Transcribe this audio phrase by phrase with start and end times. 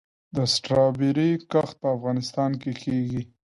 [0.35, 3.21] د سټرابیري کښت په افغانستان کې کیږي؟